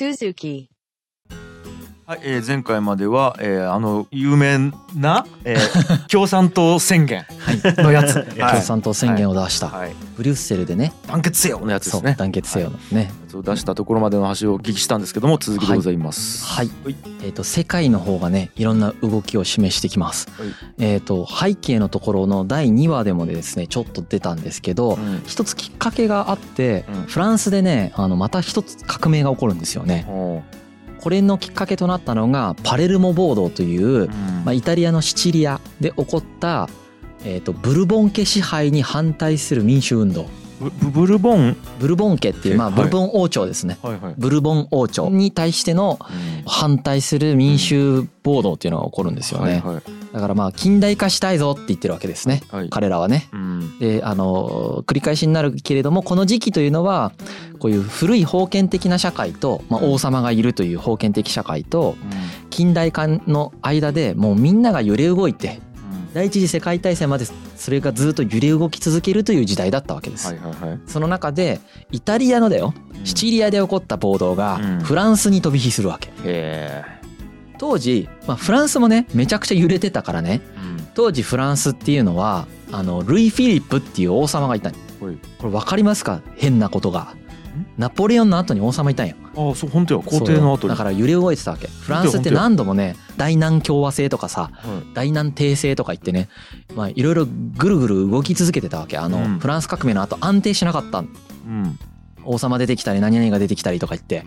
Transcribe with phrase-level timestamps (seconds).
[0.00, 0.70] Suzuki.
[2.10, 7.24] はい、えー前回までは、えーあの有名な、えー 共産党宣言
[7.78, 8.26] のやつ、はい。
[8.34, 10.92] 共産党宣言を出した、はい、ブリュッセルでね。
[11.06, 12.16] 団結せよのやつですね。
[12.18, 13.02] 団結せよのね。
[13.02, 16.44] やつを出したところまでの話をお聞きしたんですけども続きでございます。
[16.44, 16.96] はい、はい。
[17.22, 20.48] えー、と世界の方がねいろんな動きを示してきます、はい。
[20.78, 25.22] えっ、と背景のところの第2話でもですねちょっと出たんですけど、うん。
[25.28, 27.02] 一つきっかけがあって、うん。
[27.04, 30.06] フランスでねあのまた一つ革命が起こるんですよね。
[30.08, 30.42] お
[31.00, 34.08] これのきっかけとなったのがパレルモ暴動という、
[34.44, 36.68] まあ、イタリアのシチリアで起こった、
[37.24, 40.28] えー、とブルボン家支配に反対する民主運動
[40.60, 42.76] ブルボン、ブルボン家っていう、まあ、はい。
[42.76, 44.14] ブルボン王朝ですね、はいはい。
[44.18, 45.98] ブルボン王朝に対しての
[46.46, 49.82] 反対する民衆暴動っていうのが起こるんですよね、はいはい。
[50.12, 52.42] だからまあ近代化したいぞって言ってるわけですね。
[52.50, 52.70] はい。
[52.70, 53.28] 彼らはね。
[53.32, 53.78] うん。
[53.78, 57.12] であの繰り返しになるけれどもこの時期というのは
[57.58, 61.96] こういう古い封建的な社会と、まあ、王様がいるという封建的社会と
[62.50, 65.60] 近代化の間でもうみんなが揺れ動いて
[66.12, 67.24] 第一次世界大戦まで
[67.60, 70.80] それがずっと揺れ動き続けるという時代だったわけです、はいはいはい。
[70.86, 71.60] その中で
[71.92, 72.72] イタリアのだよ
[73.04, 74.80] シチリアで起こった暴動がうん。
[74.80, 76.10] フランスに飛び火するわけ。
[76.24, 76.82] へ
[77.58, 80.40] 当時、まあ、フランスもねめちゃくちゃ揺れてたからね。
[80.56, 80.88] えうん。
[80.94, 84.72] 当時フランスっていうのはあのルイ・フィリップっていう王様がいた。
[85.00, 86.22] これ分かりますか？
[86.36, 87.14] 変なことが
[87.80, 90.00] ナポレオンの後に王様いたんよああそう本当や。
[90.00, 91.66] 皇帝の後だから揺れ動いてたわけ。
[91.66, 94.94] フランスって何度もね大南共和制とかさはい。
[94.94, 96.28] 大南帝制とか言ってね
[96.74, 98.98] まあいろいろぐるぐる動き続けてたわけ。
[98.98, 99.38] あの、うん。
[99.38, 101.78] フランス革命の後安定しなかったうん
[102.24, 104.24] 王様出てきたり何々が出てきたりとか言って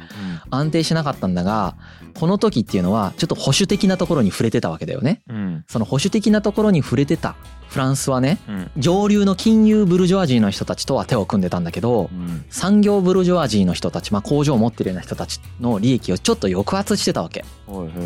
[0.50, 1.76] 安定しなかったんだが
[2.14, 5.22] この時っていうのはちょっと保守的なところに触れてたわけだよね。
[5.28, 5.66] うん。
[5.68, 7.36] その保守的なところに触れてた
[7.70, 8.72] フランスはねうん。
[8.78, 12.46] 上流の金融ブルジョワジーの人たちとは手を組んでたんだけどうん。
[12.50, 17.46] 産業ブルジョワジーの人たち、まあ、工場を持ってるような人たちの利益をちょっと抑圧してたわけ。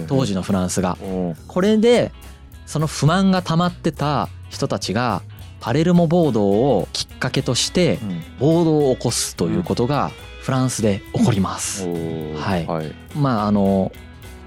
[0.07, 0.97] 当時のフランスが。
[1.47, 2.11] これで
[2.65, 5.21] その不満が溜まってた人たちが
[5.67, 8.23] パレルモ暴動をきっかけとしてうん。
[8.39, 11.85] 暴動を起こすということがフランスで起こります。
[11.85, 12.65] はい。
[12.65, 12.95] はい。
[13.17, 13.91] まああの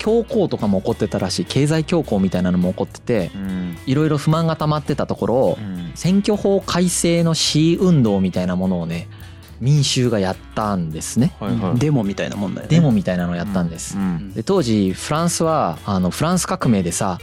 [0.03, 1.45] 恐慌とかも起こってたらしい。
[1.45, 3.77] 経済恐慌みたいなのも起こっててうん。
[3.85, 5.93] いろいろ不満が溜まってたところをうん。
[5.95, 9.07] 選挙法改正の市運動みたいなものをね
[9.61, 11.37] 民衆がやったんですね。
[11.39, 11.79] はいはい。
[11.79, 12.75] デモみたいなもんだよね。
[12.75, 13.99] デモみたいなのをやったんです。
[13.99, 14.33] うん。
[14.33, 17.19] で当時フランスはあのフランス革命でさ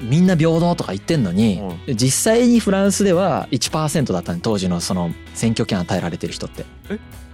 [0.00, 6.64] みんな平等とか言ってんのに、実際にフランスでは1%だったの当時のその選挙権与えられてる人って。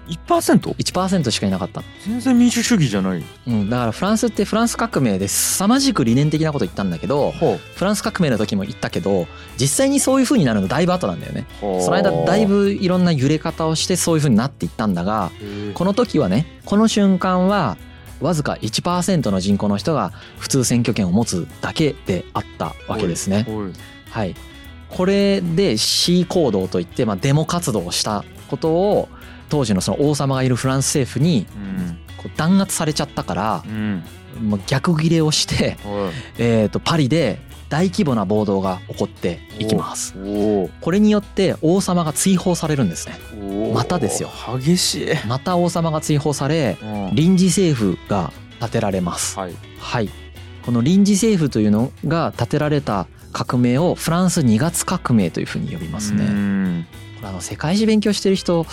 [0.08, 0.74] 1%?
[0.74, 1.80] 1%しかいなかった。
[1.80, 3.22] の、全然民主主義じゃない。
[3.46, 9.26] うん、だからフランスってフランス革命で凄まじく理念的なこと言ったんだけどほフランス革命の時も言ったけど
[9.60, 11.46] 実際にそういう風になるのだいぶ後なんだよね。
[11.62, 11.82] う。
[11.82, 17.76] その間だいぶいろんな揺れ方をしてそういう風になっていったんだがへこの時はねこの瞬間は
[18.20, 23.46] わずか1%の人口の人が普通選挙権を持つだけであったわけですね。
[24.10, 24.34] はい、
[24.88, 29.08] これで C 行動といって、まあ、デモ活動をしたことを
[29.48, 31.98] 当時のその王様がいるフランス政府にうん。
[32.16, 34.02] こう弾圧されちゃったからうん。
[34.66, 36.12] 逆ギレをして、はい。
[36.38, 40.14] えー、とパリで大規模な暴動が起こっていきます。
[40.80, 43.18] これによって王様が追放されるんですね。
[43.74, 49.38] またですよ激しいまた王様が追放されうん臨時政府が立てられます。
[49.38, 50.08] はいはい。
[50.64, 56.24] この臨時政府というのが立てられた革命をフランス2月革命というふうに呼びますうね。
[56.24, 56.86] ん
[57.16, 58.66] これあの世界史勉強してる人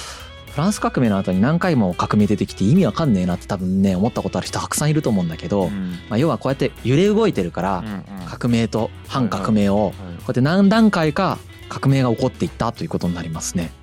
[0.55, 7.83] フランス革命の後に何回も革命出てきて意味わかんねえなって多分ね思ったことある人たくさんいると思うんだけど、うんまあ、要はこうやって揺れ動いてるから
[8.25, 13.73] 革命と反革命をこうやって何段階か革命が起こっていったということになりますね。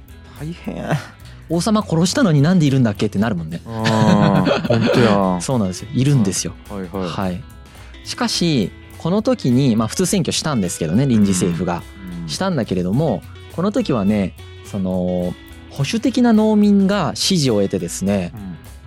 [0.40, 0.82] 大変
[1.50, 3.60] 王様殺したのになんでいるんだっけってなるもんね。
[3.66, 4.46] 本
[4.94, 5.88] 当や そうなんですよ。
[5.92, 6.54] いるんですよ。
[6.70, 7.42] はいはいはい。
[8.04, 11.82] しかしこの時にまあ普通選挙したんですけどね臨時政府が
[12.22, 13.22] うんしたんだけれども
[13.54, 14.34] この時はね
[14.64, 15.34] その
[15.72, 18.32] 保守的な農民が支持を得てですね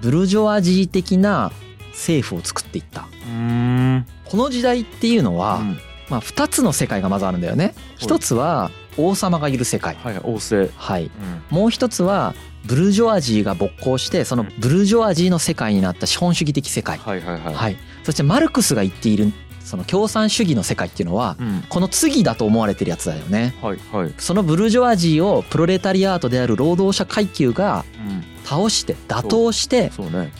[0.02, 1.52] ブルジョワジー的な
[1.92, 3.08] 政府を作っていった。
[3.28, 5.78] うんこの時代っていうのは、うん
[6.08, 7.74] まあ2つの世界がまずあるんだよね。
[7.98, 9.96] 一つは王様がいる世界。
[9.96, 11.06] はい王政はい。
[11.06, 11.12] うん
[11.50, 12.36] もう一つは
[12.66, 17.00] ブルジョワジーが勃興してそのブルジョワジーの世界になった資本主義的世界。
[17.00, 17.78] はいはいはいはい。
[18.04, 19.32] そしてマルクスが言っている
[19.66, 21.64] その共産主義の世界っていうのはうん。
[21.68, 23.56] この次だと思われてるやつだよね。
[23.62, 24.14] はいはい。
[24.20, 28.24] そのブルジョワジーをプロレタリアートである労働者階級がうん。
[28.46, 29.92] 倒して打倒して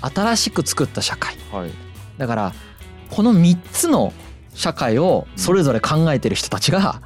[0.02, 1.36] 新しく作った社会。
[1.52, 1.72] はい。
[2.20, 2.54] だから
[3.10, 4.14] この3つの
[4.54, 7.02] 社会をそれぞれ考えてる人たちが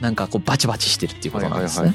[0.00, 1.94] なんかこうバチバチしてるっていうことなんですね。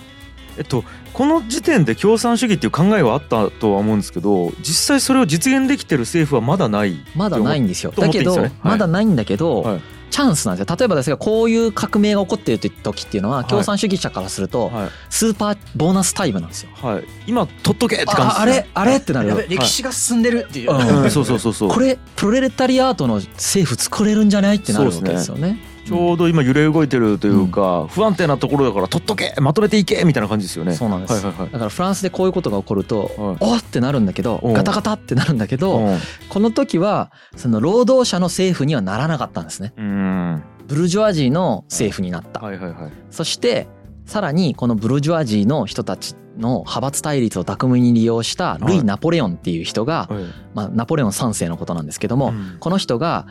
[0.60, 0.84] えっと
[1.14, 7.92] この時点で共産主義っていう考えはあったとは思うんですけど実際それを実現できてる政府はまだないまだないんですよ。
[7.96, 8.52] だけどねはい。
[8.64, 9.82] まだないんだけど、はい。
[10.12, 10.76] チャンスなんですよ。
[10.76, 16.72] 例えばですがこういう革命が起こっている時っていうのは共産主義者からするとはい、スーパーボーナスタイムなんですよ。
[16.74, 18.98] はい、今取っとけって感じああれあれ？
[18.98, 21.04] ってなる歴史が進んでるっていう、うん。
[21.04, 21.70] うん、そうそうそうそう。
[21.70, 24.58] これプロレタリアートの政府作れるんじゃない？
[24.58, 25.60] ってなるわけですよね。
[25.90, 30.76] ちょうど今揺れ動いてるというか、不安定なところだから取っとけまとめていけみたいな感じですよね。
[30.76, 31.52] そうなんです、はいはいはい。
[31.52, 33.38] だからフランスでこういうことが起こると、はい。
[33.40, 35.98] おっってなるんだけどうんガタガタってなるんだけど、うん
[36.30, 39.74] この時はその労働者の政府にはならなかったんですね。
[39.78, 40.44] うん。
[40.68, 42.92] ブルジョワジーの政府になった、はいはいはい。
[43.10, 43.68] そして
[44.06, 50.24] さらにこのブルジョワジーの人たちの派閥対立を巧みに利用したルイ・ナポレオンっていう人が、はい。
[50.54, 52.58] まあ、ナポレオン3世のことなんですけども、うん。
[52.60, 53.28] この人が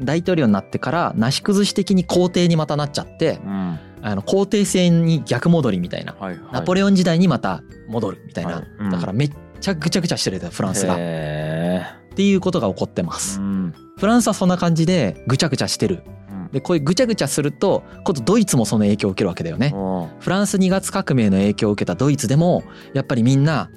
[0.00, 3.78] 大統領になってからなし崩し的に皇帝にまたなっちゃってうん。
[4.02, 6.52] あの皇帝制に逆戻りみたいなはいはい。
[6.52, 8.64] ナポレオン時代にまた戻るみたいな、はい。
[8.78, 8.90] うん。
[8.90, 10.94] だからめっちゃぐちゃぐちゃしてるフランスが。
[10.94, 11.82] っへ
[12.14, 13.40] ていうことが起こってまーす。
[13.40, 13.74] うん。
[13.98, 16.02] フランスはそんな感じでぐちゃぐちゃしてる。
[16.30, 16.48] うん。
[16.52, 19.72] でこういうぐちゃぐちゃすると今度ドイツもその影響を受けるわけだよね。
[19.74, 22.62] あフランス2月革命の影響を受けたドイツでも
[22.94, 23.70] やっぱりみんな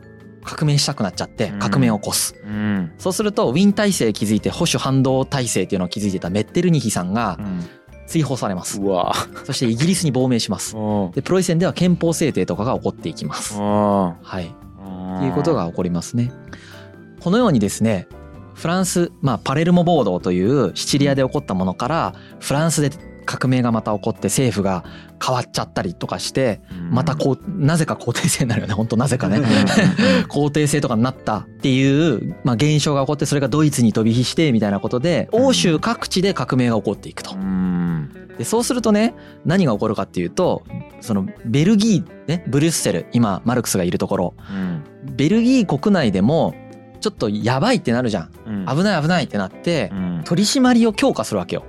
[0.44, 1.60] 革命したくなっちゃってうん。
[1.60, 2.92] 革命を起こす、ーうん。
[2.98, 7.38] そうするとウィーン体制築いて保守反動体制っていうのを築いてたメッテルニヒさんが
[8.08, 8.80] 追放されます。
[9.46, 10.76] そしてイギリスに亡命します。
[10.78, 13.56] あでプロイセンでは憲法制定とかが起こっていきます。
[13.58, 14.54] あはい。
[14.82, 16.32] あっていうことが起こりますね。
[17.20, 18.08] このようにですね
[18.60, 22.90] フランス、まあ、パレルモ暴動というシチリアで起こったものからフランスで
[23.30, 24.84] 革命がまた起こって政府が
[25.24, 28.74] 変わっちゃったりとかしてまたこうなぜか皇帝制になるよね。
[28.74, 29.40] 本当なぜかね。
[30.30, 37.36] 皇帝制とかになったっていう、まあ、現象が起こってそれがドイツに飛び火してみたいなことで欧州各地で革命が起こっていくと。
[37.36, 37.38] う。
[37.38, 38.10] ん。
[38.40, 39.14] でそうするとね
[39.46, 40.64] 何が起こるかっていうと
[41.02, 44.34] そのベルギーねブリュッセル今マルクスがいるところ。
[44.50, 44.84] うん。
[45.16, 46.56] ベルギー国内でも
[47.00, 48.32] ちょっとやばいってなるじゃん。
[48.48, 48.66] うん。
[48.66, 50.22] 危ない危ないってなってうん。
[50.26, 51.64] 取り締まりを強化するわけよ。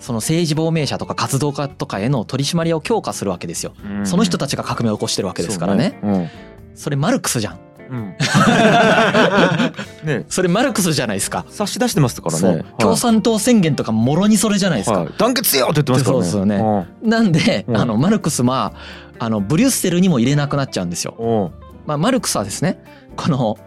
[0.00, 3.74] その政治亡命者とか活動家とかへの取り締まりを強化するわけですよ。
[3.84, 4.06] うん。
[4.06, 5.98] その人たちが革命を起こしてるわけですからね。
[6.00, 6.32] そうね。
[6.74, 7.60] それマルクスじゃん。
[7.90, 7.96] うん。
[7.96, 8.16] うん。
[10.04, 10.24] ね。
[10.28, 11.44] それマルクスじゃないですか。
[11.50, 12.56] 差し出してますからそう。
[12.56, 15.08] ね共産党宣言とかもろにそれじゃないですか、はい。
[15.18, 16.24] 団結せよって言ってますからね。
[16.24, 17.76] そうですよなんで、うん。
[17.76, 18.72] あのマルクスは
[19.18, 21.52] あのブリュッセルにも入れなくなっちゃうんですよ。
[21.86, 22.82] まあ、マルクスはですね
[23.16, 23.58] この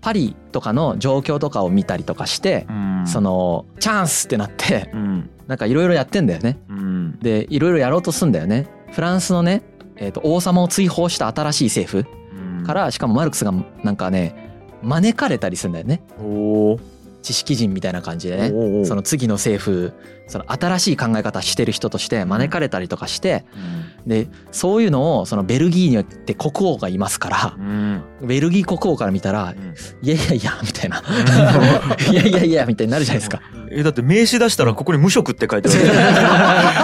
[0.00, 3.04] パリとかの状況とかを見たりとかして、うん。
[3.06, 5.30] そのチャンスってなってうん。
[5.46, 6.58] なんかいろいろやってんだよね。
[6.68, 7.18] うん。
[7.20, 8.66] でいろいろやろうとすんだよね。
[8.92, 9.62] フランスのね、
[9.96, 12.08] えー、と王様を追放した新しい政府
[12.60, 12.64] うん。
[12.64, 13.52] からしかもマルクスが
[13.82, 14.34] なんかね
[14.82, 16.02] 招かれたりするんだよね。
[17.22, 18.84] 知識人みたいな感じでね。
[18.84, 19.92] その次の政府
[20.28, 23.44] その新しい考え方してる人として招かれたりとかして
[24.08, 28.02] でそういうのをそのベルギーによって国王がいますからうん。
[28.22, 29.74] ベルギー国王から見たらうん。
[30.02, 31.02] いやいやいやみたいな。
[32.10, 33.42] いやいやいやみたいになるじゃないですか。
[33.70, 35.78] えだって名刺出したらここに無職って書いてある。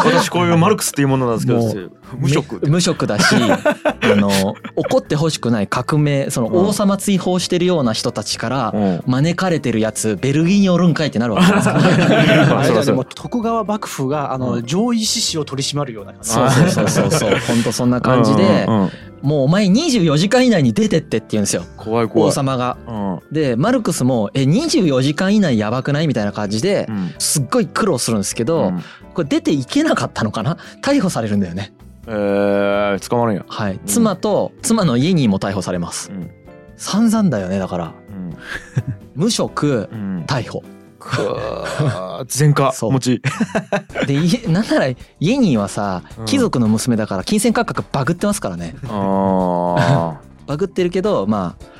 [0.21, 9.02] 私こういうマルクスっていうものなんですけど 無職無職だし あの怒ってほしくない革命その王様追放してるような人たちからうん。
[9.06, 11.80] 招かれてるやつベルギーにおるんかいってなるわけですから。
[12.60, 16.30] あれそう徳川幕府があの上位志士を取り締まるような感じ。
[16.30, 17.30] そうそうそうそうそう。
[17.46, 18.90] 本当そんな感じでうんうんうん。
[19.23, 21.64] もうお前24時間以内に出てってって言うんですよ。
[21.78, 22.32] 王怖い怖い。
[22.32, 22.76] 様が。
[22.87, 23.20] うん。
[23.32, 27.14] でマルクスも「え24時間以内やばくない?」みたいな感じでうん。
[27.18, 28.82] すっごい苦労するんですけど、うん。
[29.14, 30.56] これ出ていけなかったのかな？
[30.82, 31.73] 逮捕されるんだよね。
[32.06, 33.44] えー捕まるんや。
[33.49, 36.11] はい、妻と妻の家にも逮捕されます。
[36.11, 36.30] うん。
[36.76, 37.92] 散々だよねだから。
[38.08, 38.37] うん。
[39.14, 40.25] 無職うん。
[40.26, 40.62] 逮捕。
[40.99, 43.23] くー前科持ち。
[44.06, 46.25] でいなんならイエニーはさうん。
[46.25, 48.75] 貴族の娘だから金銭価格バグってますからね。
[48.88, 51.74] あ バグってるけどまあ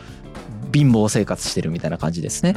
[0.73, 2.55] 貧乏生活してるみたいな感じですね。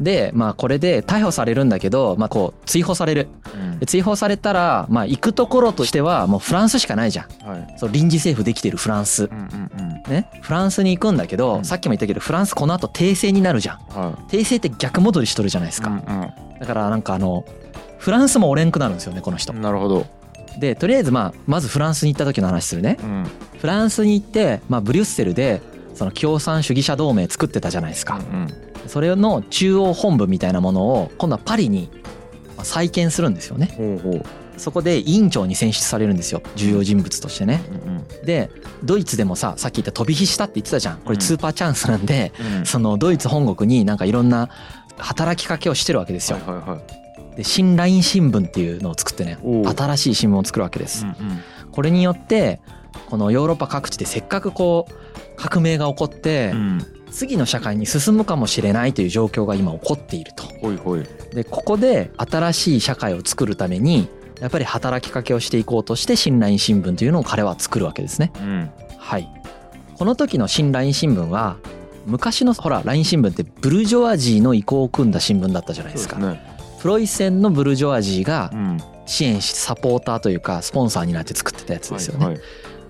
[0.00, 3.28] でまあこれで逮捕されるんだけどまあこう追放される。
[3.54, 3.78] うん。
[3.78, 7.48] で追放されたらまあ行くところとしてはもうフランスしかないじゃん。
[7.48, 7.74] はい。
[7.78, 9.24] そう臨時政府できてるフランス。
[9.24, 10.30] うんうんね。
[10.42, 11.64] フランスに行くんだけど、うん。
[11.64, 13.78] さっきも言ったけどフランスこの後訂正になるじゃん。
[13.90, 16.58] うんは訂正って逆戻りしとるじゃないですか、いうん。
[16.60, 17.44] だからなんかあの
[17.98, 19.52] フランスもおれんくなるんですよねこの人。
[19.52, 20.06] うんなるほど。
[20.58, 22.98] でとりあえずまあまずフランスに行った時の話するね。
[23.02, 23.26] うん。
[23.58, 25.62] フランスに行って、まあ、ブリュッセルで
[25.94, 28.18] その共産主義者同盟作ってたじゃないですか。
[28.18, 28.48] うん
[28.86, 31.88] それの中央本部みたいなものを今度はパリに
[32.54, 33.70] まあ再建するんですよね。
[34.58, 36.42] そこで委員長に選出されるんですよ。
[36.54, 37.62] 重要人物としてね。
[37.86, 38.50] うんで
[38.82, 40.98] ドイツでもささっき言った飛び火したって言ってたじゃん。
[40.98, 41.20] これうん。
[41.22, 42.66] スーパーチャンスなんで、うん。
[42.66, 44.50] そのドイツ本国になんかいろんな
[44.98, 46.38] 働きかけをしてるわけですよ、
[47.36, 51.04] で新ライン新聞っていうのを作ってね新しい新聞を作るわけです、
[51.72, 52.60] これによって
[53.06, 54.92] このヨーロッパ各地でせっかくこう
[55.36, 60.42] 革命が起こってうん次の社会に進むかもしれないという状況が今起こっていると。
[60.60, 64.08] ほいほいでここで新しい社会を作るために
[64.40, 68.32] やっぱり働きかけをしていこうとして新来新聞というのを彼は作るわけですね。
[68.40, 69.28] うんはい。
[69.96, 71.56] この時の新来新聞は
[72.04, 76.18] 昔のほらライン新聞ってブルジョワジーの意向を組んだ新聞だったじゃないですか。
[76.18, 76.40] ね
[76.80, 82.24] プロイセンのブルジョワジーがうん支援しサポーターというかスポンサーになって作ってたやつですよね。
[82.24, 82.42] はいはい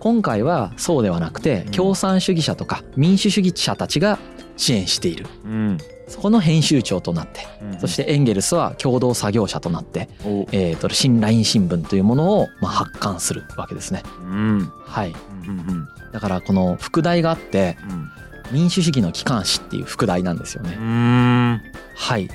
[0.05, 1.73] 今回はそうではなくてうん。
[1.73, 4.19] 共産主義者とか民主主義者たちが
[4.59, 5.27] 支援している。
[5.47, 5.79] うん。
[6.09, 7.81] そこの編集長となって、うん。
[7.81, 10.47] そしてエンゲルスは共同作業者となって、お。
[10.53, 14.03] えー、と新ライン新聞というものをまあ発刊するわけですね。
[14.21, 14.73] うん。
[14.85, 15.15] はい。
[15.45, 18.11] うんうんだからこの副題があってうん。
[18.53, 20.77] 民主主義の機関紙っていう副題なんですよね。
[20.79, 20.83] う。
[20.83, 21.63] ん。
[21.97, 22.29] はい。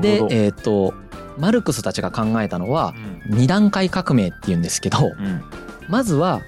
[0.00, 0.92] で、えっ、と
[1.38, 2.94] マルクスたちが考えたのは
[3.30, 3.38] うん。
[3.38, 5.44] 二段階革命っていうんですけど、うん。
[5.88, 6.42] まずは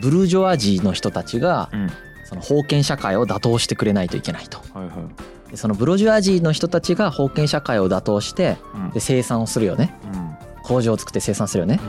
[0.00, 1.90] ブルジョワジーの人たちがうん
[2.24, 4.58] その封建社会を打倒してくれないといけないと。
[4.74, 9.94] はいはいでそのブルジョワジーの人たちが封建社会を打倒してうんで生産をするよね。
[10.12, 10.28] うん
[10.62, 11.80] 工場を作って生産するよね。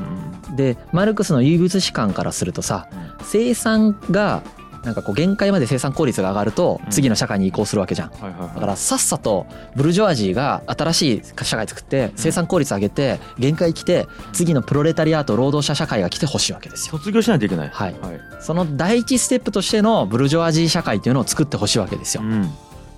[0.50, 2.88] うんでマルクスの唯物史観からするとさ
[3.22, 4.42] 生産が
[4.84, 6.92] なんかこう限界まで生産効率が上がるとうん。
[6.92, 8.12] 次の社会に移行するわけじゃん。
[8.12, 9.46] だからさっさと
[9.76, 16.98] ブルジョワジーが新しい社会作って生産効率上げて限界来て次のプロレタリアート労働者社会が来てほしいわけですよ。
[16.98, 17.70] 卒業しないといけない。
[17.70, 17.96] はい。
[18.00, 18.22] はい。
[18.40, 22.24] その第一ステップとしてのブルジョワジー社会っていうのを作ってほしいわけですよ。
[22.24, 22.50] うん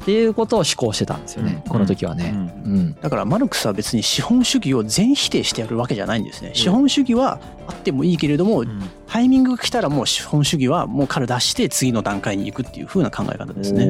[0.02, 1.62] っていうことを志向してたんですよね。
[1.64, 1.72] うん。
[1.72, 2.34] この時はね。
[2.34, 2.38] う
[2.70, 2.96] ん。
[3.02, 6.52] だからマルクスは別に資本主義を全否定してやるわけじゃないんですね。
[6.54, 8.82] 資本主義はあってもいいけれども、うん。
[9.08, 13.86] タイミングが来たらもう資本主義はもうから出して次の段階に行くっていう風な考え方ですね。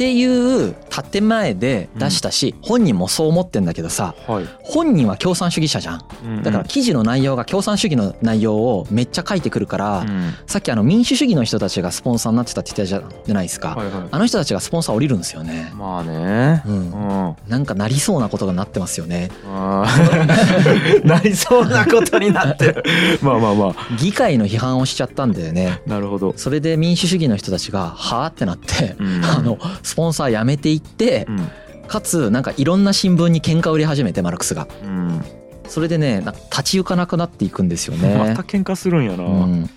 [0.00, 0.74] っていう
[1.10, 4.14] 建前で出したし本人もそう思ってんだけどさ
[4.62, 6.00] 本人は共産主義者じゃん。
[6.24, 10.32] うんだから記事の内容が共産主義の内容をめっちゃ書いてくるから、うん。
[10.46, 13.76] さっきあの民主主義の人たちがスポンサーになってたって言ったじゃないですか、
[14.10, 16.62] あの人たちがスポンサー降りるんですよね、まあね。
[16.66, 17.28] うん。
[17.28, 17.36] うん。
[17.48, 19.30] なんかなりそうなことがなってますよね。
[21.04, 22.84] なりそうなことになってる。
[23.20, 23.74] まあまあまあ。
[23.98, 25.82] 議会の批判をしちゃったんだよね。
[25.86, 26.32] なるほど。
[26.36, 29.24] それで民主主義の人たちがはあってなって、うん。
[29.24, 29.58] あの
[29.90, 31.50] スポンサー辞めていってう、ん。
[31.88, 34.66] かつなんかいろんな新聞に喧嘩を売り始めてマルクスが。
[34.82, 35.24] うん。
[35.68, 38.42] それでねなんか立ち行かなくなっていくんですよ まねた。
[38.42, 39.24] 喧嘩するんやな。
[39.24, 39.68] うん。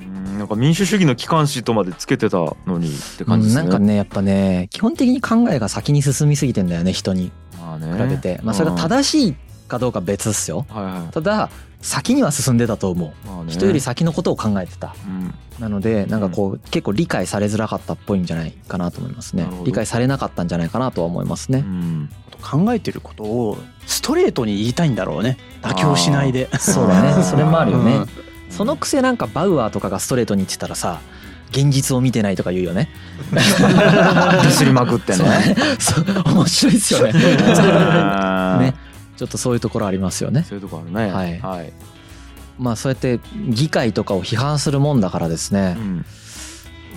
[0.00, 0.38] うん。
[0.38, 3.62] なんか民主主義の機関紙とまでつけてたのにって感じですね。
[3.62, 7.30] なんかねやっぱね基本的に考えが先に進みすぎてんだよね人に。
[7.60, 7.92] まあね。
[8.04, 9.34] 比べて、まあそれが正しい
[9.72, 10.66] かどうかは別っすよ。
[10.68, 11.12] はいはい。
[11.12, 11.50] ただ
[11.80, 13.26] 先には進んでたと思う。
[13.26, 13.52] まあね。
[13.52, 14.94] 人より先のことを考えてた。
[15.06, 15.34] うん。
[15.58, 19.46] なのでなんかこう結構理解されづらかったっぽいんじゃないかなと思いますね。
[19.64, 22.08] 理解されなかったんじゃないかなとは思いますうねん
[22.42, 25.38] 考えてることをストレートに言いたいんだろうね。
[25.62, 26.48] 妥協しないで。
[26.58, 27.22] そうだね。
[27.24, 27.96] それもあるよね。
[27.96, 28.08] うん。
[28.50, 31.00] そのくせなんかバウアーとかがストレートに言ってたらさ
[31.52, 32.88] 現実を見てないとか言うよね。
[33.30, 35.56] ディスりまくってね。
[36.26, 37.12] 面白いですよね。
[38.58, 38.74] ね
[39.22, 40.42] ちょっとそういうところありますよね。
[40.42, 41.12] そういうとこあるね。
[41.12, 41.38] はい。
[41.38, 41.72] はい。
[42.58, 45.76] まあそうやって議会とかを批判するもんだからですね。
[45.78, 46.04] う、ん。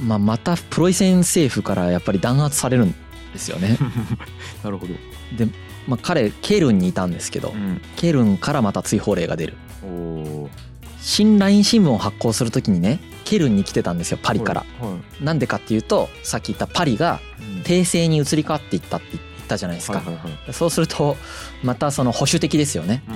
[0.08, 2.96] まあ、またプロイセン政府からやっぱり弾圧されるん
[3.32, 3.78] ですよね。
[4.64, 4.94] なるほど。
[5.38, 5.48] で、
[5.88, 7.80] まあ、彼ケルンにいたんですけどうん。
[7.96, 9.54] ケルンからまた追放令が出る。
[9.84, 10.50] おー。
[11.00, 14.66] 新ライン新聞を発行するときにねケルンに来てたんですよパリから。
[14.82, 15.24] はい。
[15.24, 17.62] なんでかっていうとさっき言ったパリがうん。
[17.62, 20.00] 帝政に移り変わっていったって言ったじゃないですか。
[20.00, 20.54] はいはいはい。
[20.54, 21.18] そうすると
[21.64, 23.04] またその保守的ですよね。
[23.08, 23.16] うん。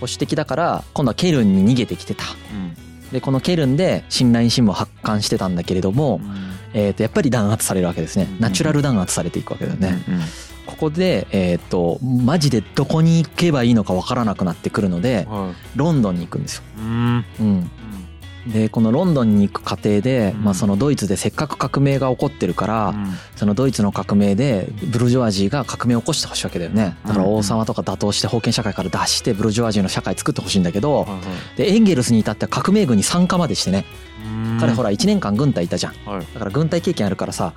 [0.00, 2.24] 保守的だから今度はケルンに逃げてきてた。
[2.52, 3.10] うん。
[3.12, 6.20] でこのケルンで新ライン新聞を発刊してたんだけれども、
[6.74, 8.28] えー、とやっぱり弾圧されるわけですね。
[8.30, 8.40] うん。
[8.40, 10.20] ナチュラル弾圧されていくわけだよね、うんうん
[10.68, 15.78] ここでえっ、とマジでどこに行けばいいのかわからなくなってくるのではい。
[15.78, 17.24] ロンドンに行くんですよ、うん。
[17.40, 17.70] うん、
[18.52, 20.44] でこのロンドンに行く過程で、うん。
[20.44, 23.06] まあ、そのドイツでせっかく革命が起こってるから、うん。
[23.36, 26.96] そのドイツの革命でブルジョワジーが革命を起こしてほしいわけだよね。
[27.06, 31.06] だから王様とか打倒して封建社会から出してブルジョワジーの社会作ってほしいんだけど
[31.56, 33.84] でエンゲルスに至っては革命軍に参加までしてね。
[34.24, 34.58] うん。
[34.60, 35.94] 彼ほら1年間軍隊いたじゃん。
[36.06, 36.26] はい。
[36.32, 37.52] だから軍隊経験あるからさ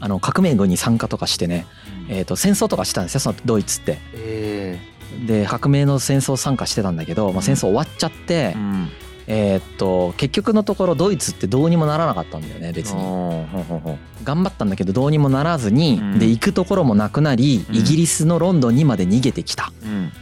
[0.00, 1.66] あの革命軍に参加とかしてね、
[2.08, 3.98] えー、と戦争とかしてたんですよそのドイツって。
[4.14, 4.92] え
[5.26, 8.56] で革命の戦争参加してたんだけど、まあ、戦争終わっちゃって
[9.26, 13.02] え、ーっと結局のところドイツってどうにもならなかったんだよね別に。
[14.24, 19.72] 頑張ったんだけどどうにもならずに、うんで行くところもなくなりうんイギリスのロンドンにまで逃げてきた。
[19.84, 20.12] うん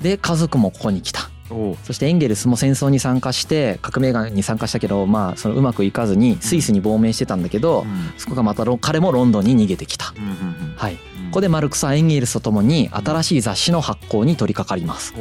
[0.00, 1.30] で家族もここに来た。
[1.84, 10.14] そしてエンゲルスも戦争に参加して革命軍に参加したけどまあそのうまくいかずにスイスに亡命してたんだけど、うんそこがまたロ彼もロンドンに逃げてきた。
[10.76, 10.98] はい、うん
[11.32, 15.14] ここでマルクスはエンゲルスとともに新しい雑誌の発行に取り掛かります。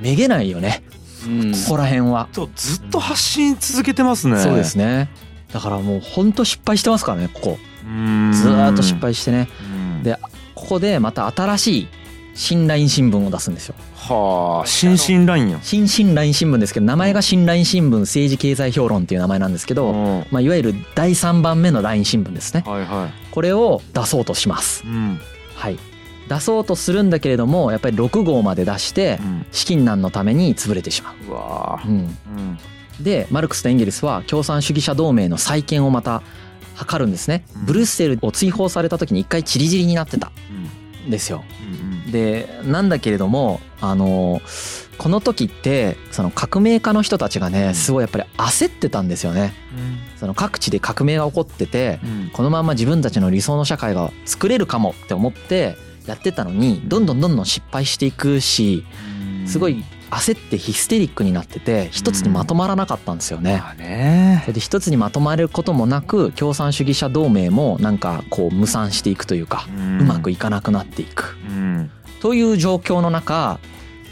[0.00, 0.82] めげないよね。
[1.26, 1.52] うん。
[1.52, 2.28] ここら辺は。
[2.32, 4.38] とずっと発信続けてますね。
[4.38, 5.08] そうですね。
[5.52, 7.58] だからもうほんと失敗してますからねここ。
[7.86, 8.32] うん。
[8.32, 9.48] ずーっと失敗してね。
[9.60, 10.02] うん。
[10.02, 10.18] で
[10.54, 11.88] ここでまた新しい
[12.34, 13.74] 新 LINE 新聞を出すんですよ。
[13.96, 15.58] はあ新進ラインや。
[15.62, 20.26] 新新 LINE 新聞ですけど名前が新 LINE 新聞政治経済評論っていう名前なんですけど、うん。
[20.30, 22.62] まあ、いわゆる第3番目の LINE 新聞ですね。
[22.66, 24.84] はいはこれを出そうとします。
[24.84, 25.20] いうん。
[25.56, 25.78] はい
[26.28, 29.46] 出そうとするんだけれどもやっぱり6号まで出してうん。
[29.50, 31.32] 資金難のために潰れてしまう。
[31.32, 33.04] わう、うん、ーうん。
[33.04, 36.22] でマルクスとエンゲルスは共産主義者同盟の再建をまた
[36.76, 37.44] 図るんですね。
[37.56, 37.66] うん。
[37.66, 41.44] ブルッセルを追放された時に一回チリチリになってたうんんですよ。
[42.04, 42.12] うん。
[42.12, 44.40] でなんだけれどもあの
[44.96, 49.52] この時ってその革命家の人たちがねすごいやっぱり焦ってたんですよね。
[50.16, 52.30] その各地で革命が起こっててうん。
[52.32, 55.76] このまま自分たちの理想の社会が作れるかもって思って
[56.08, 58.84] やってたのにどんどんどんどん失敗していくし
[59.42, 63.62] うんすごい焦ってヒステリックになってて一つにまとまらなかったんですよね。
[64.42, 69.66] それで一つにまとまることもなく共産主義者同盟もなんかこう無産していくというか
[70.00, 71.36] うまくいかなくなっていく。
[71.48, 71.90] うん。
[72.20, 73.60] という状況の中、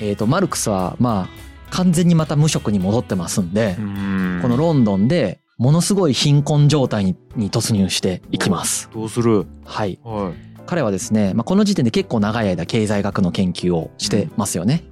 [0.00, 4.38] えー、とマルクスはまあ完全にまた無職に戻ってますんでうん。
[4.42, 8.90] このロンドンでものすごい貧困状態にに突入していきます。
[8.92, 9.46] どうする？
[9.64, 9.98] はい。
[10.04, 14.85] はい彼はですね、まあ、この時点で結構長い間経済学の研究をしてますよね。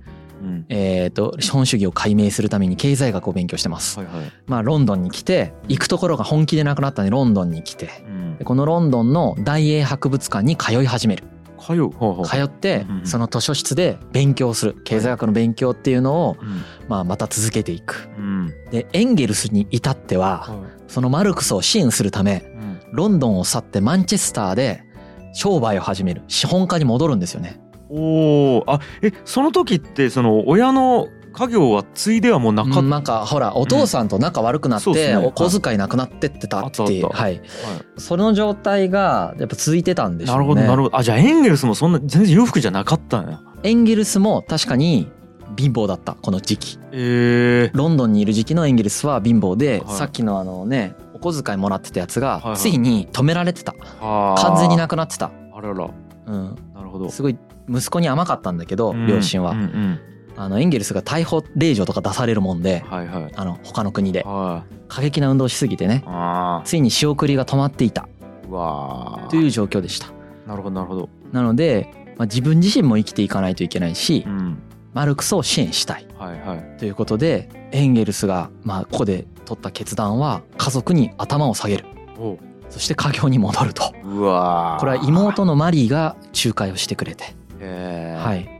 [0.43, 0.67] うん。
[0.69, 3.99] えっ、と資本主義を解明するために経済学を勉強してます。
[3.99, 4.33] はいはい。
[4.47, 8.05] まあロンドンに来て行くところが本気でなくなったんでロンドンに来て。
[8.07, 8.37] うん。
[8.39, 11.25] でこのロンドンの大英博物館に通い始める。
[11.59, 11.91] 通う？
[12.25, 14.77] 通ってその図書室で勉強する。
[14.85, 16.63] 経済学の勉強っていうのをうん。
[16.89, 18.11] まあまた続けていく。
[18.19, 18.53] うん。
[18.71, 20.57] でエンゲルスに至ってはは
[20.89, 22.45] そのマルクスを支援するため
[22.93, 24.84] ロンドンを去ってマンチェスターで
[25.35, 27.61] 商売を始める資本家に戻るんですよね。
[27.91, 35.17] おおあえその時ってその親の家業は継いではもうなかった、うんなんかほらお父さんと仲悪くなってそうっすね。
[35.17, 37.09] お小遣いなくなってってたってあったあった。
[37.09, 37.43] はい。
[37.99, 40.39] その状態がやっぱ続いてたんでしょうね。
[40.39, 40.97] なるほどなるほど。
[40.97, 43.41] あじゃあエンゲルスもそんな全然裕福じゃなかったんや。
[43.65, 45.11] エンゲルスも確かに
[45.57, 46.79] 貧乏だったこの時期。
[46.93, 49.97] ええロンドンにいる時期のエンゲルスは貧乏で、はい。
[49.97, 52.57] さっきのあのねお小遣いもらってたやつがはいはい。
[52.59, 55.91] ついに止められてた、はあ完全になくなってた、あらら。
[56.27, 57.11] うん、なるほど。
[57.11, 60.01] すごい息子に甘かったんだけど、両親は、うんうん。
[60.37, 63.33] あのエンゲルスが逮捕令状とか出されるもんではいはい。
[63.37, 64.23] あの他の国で。
[64.25, 64.75] はい。
[64.89, 66.03] 過激な運動をしすぎてね。
[66.07, 68.09] あついに仕送りが止まっていた。
[68.49, 69.29] わー。
[69.29, 70.09] という状況でした。
[70.47, 71.09] なるほどなるほど。
[71.33, 74.59] なので、まあ、自分自身も生きていかないといけないしうん。
[74.93, 76.07] マルクスを支援したい。
[76.19, 76.79] はいはい。
[76.79, 81.85] ということでエンゲルスがまあここで取った決断は家族に頭を下げる。
[82.19, 82.39] お
[82.71, 83.95] そして家業に戻ると。
[84.05, 84.81] うわー。
[84.81, 87.37] これは妹のマリーが仲介をしてくれて。
[87.61, 88.51] はい。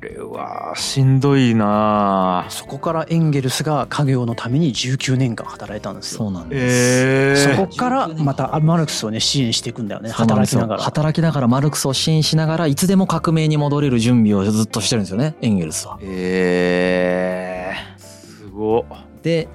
[0.00, 6.18] これはしんどいなそこからエンゲルスが家業のために19年間働いたんですよ。
[6.18, 7.46] そうなんです。
[7.46, 10.82] ええそこからまたマルクスをね支援していくんだよね働きながら。
[10.82, 15.98] 働きながらマルクスを支援しながらいつでも革命に戻れる準備をずっとしてるんですよねエンゲルスは。
[16.02, 18.84] ええすごっ。
[19.22, 19.48] で、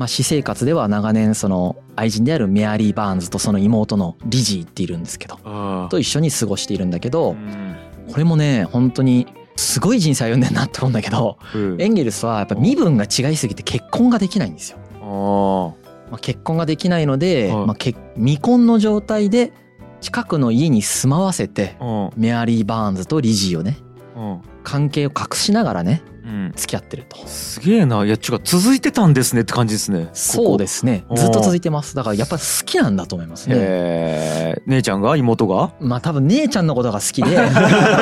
[0.00, 7.76] まあ、私生活では長年その愛人であるメアリー・バーンズとその妹のリジーっているんですけどあと一緒に過ごしているんだけうどん。
[8.10, 11.76] これもね本当にすごい人生歩んでんなって思うんだけどうん。
[11.78, 14.78] エンゲルスはやっぱ身分が違いすぎて結婚ができないんですよ。
[15.02, 17.66] あまあ、結婚ができないので、はい。
[17.66, 19.52] まあ、け未婚の状態で
[20.00, 21.76] 近くの家に住まわせて
[22.16, 23.76] メアリー・バーンズとリジーをね
[24.16, 24.40] うん。
[24.64, 26.19] 関係を隠しながらねうん
[26.54, 27.16] 付き合ってると。
[27.26, 28.04] すげえな。
[28.04, 30.08] いやちゅうか続いてたんですねって感じですね。
[30.12, 31.94] そうですすねずっと続いてます。
[31.94, 33.56] だからやっぱり好きなんだと思いますね。
[33.58, 35.72] ええ姉ちゃんが妹が？
[35.80, 37.36] まあ多分姉ちゃんのことが好きで。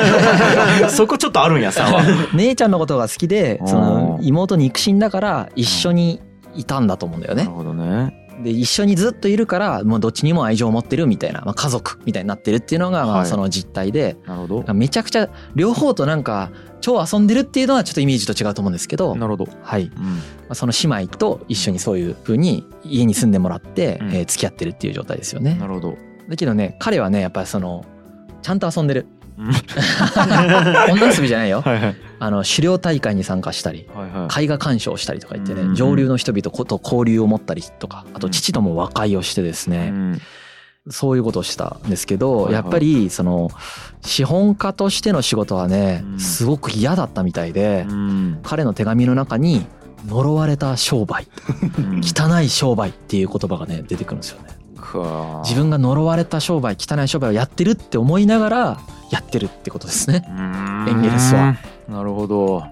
[0.89, 2.03] そこちょっとあるんやさは。
[2.33, 6.21] 姉ちゃんのことが好きでそのうん妹肉親だから一緒に
[6.55, 7.43] いたんだと思うんだよね。
[7.43, 13.21] なるほどねで一緒にずっといるからもうどっちにも愛情を持ってるみたいな、まあ、家族みたいになってるっていうのがまはい。
[13.21, 14.73] あその実態で、なるほど。
[14.73, 19.51] めちゃくちゃ両方となんか超遊んでるっていうのはちょっとイメージと違うと思うんですけど、なるほど。
[19.61, 19.89] はい、うん。
[19.91, 20.13] ま
[20.49, 24.13] あその姉妹と一緒にそういう風に家に住んでもらって、うん。
[24.13, 25.55] えー付き合ってるっていう状態ですよね。
[25.55, 25.67] な。
[25.67, 25.97] るほど。
[26.29, 27.83] だけどね彼はねやっぱりその
[28.41, 29.07] ちゃんと遊んでる。
[29.13, 31.61] うん女遊びじゃないよ。
[31.61, 31.95] はいはい。
[32.19, 34.43] あの狩猟大会に参加したりはいはい。
[34.43, 38.19] 絵画鑑賞したりとか言ってうんね上流の人々と交流を持ったりとかあうん。
[38.19, 40.21] と父とも和解をしてですねうん。
[40.91, 42.53] そういうことをしたんですけどはいはい。
[42.55, 43.49] やっぱりその
[44.01, 46.19] 資本家としての仕事はねうん。
[46.19, 48.39] すごく嫌だったみたいでうん。
[48.43, 49.65] 彼の手紙の中に
[50.07, 51.27] 呪われた商売
[51.79, 52.01] うん。
[52.03, 54.49] 汚い商売っていう言葉がね出てくるんですよね。
[54.49, 54.53] か
[55.43, 58.79] 自分が呪われた商売汚い商売をやってるって思いながら
[59.11, 60.25] やってるってことですね。
[60.27, 60.89] うん。
[60.89, 61.57] エンゲルスは。
[61.87, 62.63] なるほど。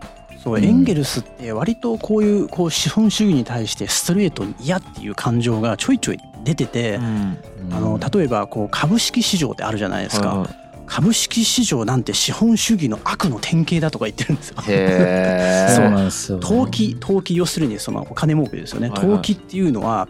[0.44, 7.38] そうエンゲルスって割とこういうこう資本主義に対してストレートに嫌っていう感情がちょいちょい出てて、うん。
[7.72, 10.50] あの例えばこう株式市場ってあるじゃないですか、はいはい。
[10.88, 14.56] 株式市場なんて資本主義の悪の典型だとか言ってるんですよ。
[14.64, 20.08] そうなんですよ、投機投機要するにそのお金儲けですよね、投機っていうのは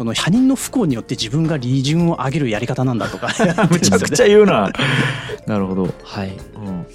[0.00, 3.28] その他人の不幸によって自分が利潤を上げるやり方なんだとか。
[3.70, 4.72] むちゃくちゃ言うな。
[5.46, 6.32] なるほど、はい。
[6.56, 6.86] うん。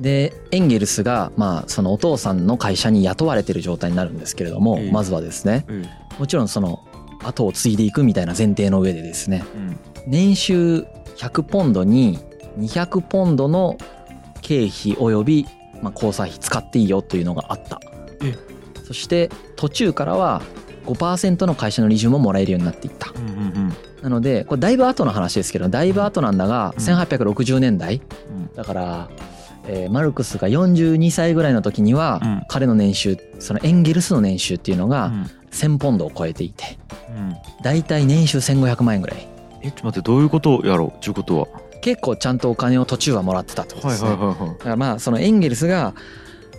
[0.00, 4.90] でエンゲルスがまあそのお父さんの会社に雇われてる状態になるんですけれども、ええ。
[4.90, 5.86] まずはですねうん
[6.18, 6.80] もちろんその
[7.22, 9.76] 後を継いでいくみたいな前提の上でですねうん。
[10.06, 10.86] 年収
[11.18, 12.18] 100ポンドに
[12.58, 13.76] 200ポンドの
[14.40, 15.44] 経費および
[15.82, 17.82] まあ交際費使っていいよというのがあった。
[18.24, 18.34] え。
[18.86, 20.40] そして途中からは
[20.86, 23.12] 5%の会社の利潤ももらえるようになっていった。
[23.14, 23.72] うんうん
[24.02, 26.84] なのでこれだいぶ後の話ですけどだいぶ後なんだがうん。
[26.84, 28.02] 1860年代。
[28.30, 28.54] うん。
[28.54, 29.08] だから、
[29.66, 32.42] えーマルクスが42歳ぐらいの時には、うん。
[32.48, 35.30] 彼の年収そのエンゲルスの年収っていうのうがん。
[35.50, 36.78] 1000ポンドを超えていて。
[37.08, 37.34] うん。
[37.62, 39.26] だいたい年収1500万円ぐらい。
[39.62, 41.48] えちょっと待ってどういうことをやろうちゅうことは。
[41.80, 44.16] 結構ちゃんとお金を途中はもらってたってことですね、
[44.76, 45.94] まあそのエンゲルスが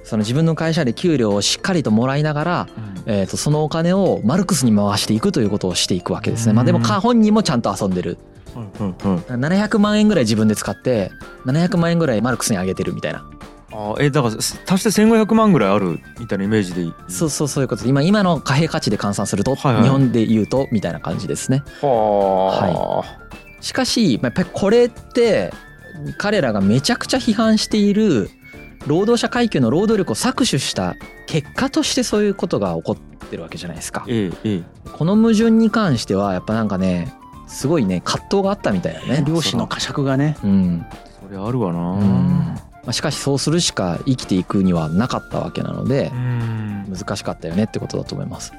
[0.07, 2.67] その自分の会社で給料をしっかりともらいながら、
[3.05, 6.53] えー、とそのお金をマルクスに回していくということをしていくわけですね。
[6.53, 8.17] まあでもか本人もちゃんと遊んでる。
[8.55, 11.11] はいはいはい700万円ぐらい自分で使って
[11.45, 13.23] 700万円ぐらいマルクスにあげてるみたいな。
[13.71, 16.93] あえだから足して1500万ぐらいあるみたいなイメージでいい？
[17.09, 21.63] そうそうそういうことで今今の貨幣価値で換算すると、はいはい日本で言うとみたいな感じですね。
[21.81, 23.03] は
[23.59, 25.51] しかし、まあやっぱりこれって
[26.17, 28.29] 彼らがめちゃくちゃ批判している
[28.85, 34.05] 労働者階級の労働力を搾取した結果としてそういうことが起こってるわけじゃないですか。
[34.07, 34.63] えええ
[34.93, 37.13] この矛盾に関してはやっぱなんかね
[37.47, 39.23] すごいね葛藤があったみたいだね。
[39.27, 40.37] 漁師の呵責がね。
[40.43, 40.85] うん。
[41.27, 41.79] それあるわな。
[41.79, 42.55] うん
[42.88, 46.86] まあ、しかしそうするしか生きていくにはなかったわけなのでうん。
[46.89, 48.54] 難しかったよねってことだと思います。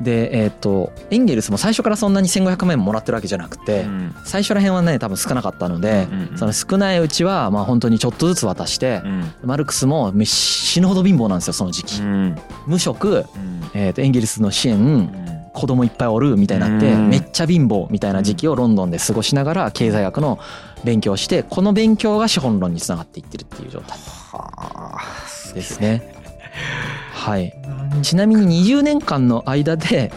[0.00, 4.14] でえっ、とエンゲルスも最初からそんなに1500万円もらってるわけじゃなくて、うん。
[4.24, 9.32] 最初ら辺はね多分少なかったので、その少ないうちはまあ本当にちょっとずつ渡して、うん。
[9.42, 12.00] マルクスもめ死ぬほど貧乏なんですよその時期。
[12.00, 12.36] うん。
[12.68, 13.24] 無職、うん。
[13.74, 15.28] えー、とエンゲルスの支援うん。
[15.52, 17.08] 子供いっぱいおるみたいになってうん。
[17.08, 20.38] めっちゃ貧乏みたいな時期をロンドンで過ごしながら経済学の
[20.84, 23.98] 勉強をしてこの勉強が資本論につながっていってるっていう状態。
[24.32, 24.50] は
[24.96, 26.14] あですね。
[27.12, 27.52] はい、
[28.02, 30.12] ちなみに20年間の間で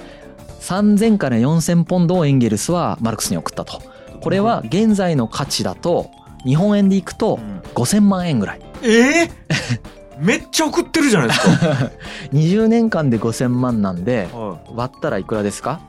[0.62, 3.82] 3000から4000ポンドをエンゲルスはマルクスに送ったと。
[4.22, 6.12] これは現在の価値だと
[6.46, 7.40] 日本円でいくと
[7.74, 8.62] 5000万円ぐらい。
[8.84, 9.32] ええ
[10.20, 11.92] めっちゃ送ってるじゃないですか。
[12.32, 15.82] 20年間で5000万なんでは割ったらいくらですか、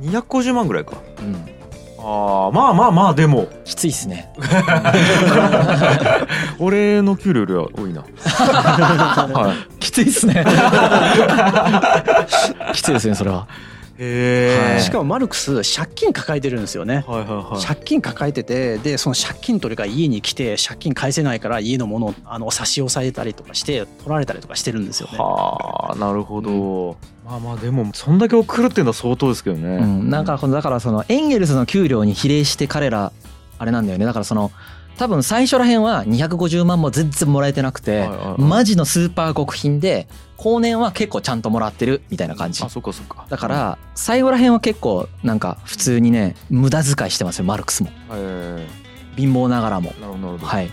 [0.00, 0.96] い250万ぐらいか。
[1.18, 1.46] うん、
[2.06, 4.30] ああまあまあまあでもきついっすね。
[6.60, 10.44] 俺の給料よりは多いな はいきついっすね。
[12.74, 13.48] きついですねそれは。
[13.96, 17.04] へえしかもマルクス借金抱えてるんですよね。
[17.06, 25.16] はいはいはい借金抱えててでその借金取りが家に来て借金返せないから家のものをあの差し押さえたりとかして取られたりとかしてるんですよね。
[25.16, 33.12] はあなるほど、まあまあでもそんだけ送るっていうのは相当ですけどね、うん、なんかこのだからそのエンゲルスの給料に比例して彼ら
[33.58, 34.04] あれなんだよね。
[34.04, 34.50] だからその
[34.96, 38.40] 多分最初ら辺は250万も全然もらえてなくて、はいはいはい。
[38.42, 40.06] マジのスーパー極貧で
[40.36, 42.62] 後年は結構ちゃんともらってるみたいな感じ。
[42.62, 43.26] あそっかそっか。
[43.28, 47.90] だから最後ら辺は結構なんか普通にね無駄遣いしてますよマルクスも。
[48.12, 48.68] え
[49.16, 49.92] 貧乏ながらも。
[50.00, 50.70] なるほどはい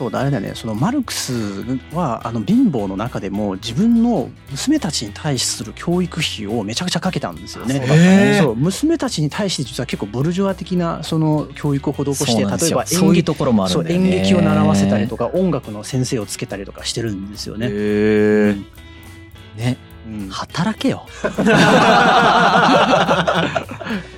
[0.00, 0.52] そうだあれだよね。
[0.54, 1.34] そのマルクス
[1.92, 7.82] はあの貧乏の中でも自分の娘たちに対する教育費をめちゃくちゃかけたんですよね。
[7.84, 7.86] あ
[8.42, 8.62] そうね。
[8.62, 17.68] 娘たちに対して実は結構ブルジョア的なその教育を施して例えば演劇ところもある演劇を習わせたりとか音楽の先生をつけたりとかしてるんですよね。
[19.58, 20.28] ねうん。
[20.28, 21.06] 働けよ。